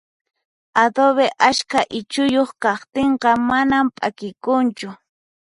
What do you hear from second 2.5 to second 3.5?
kaqtinqa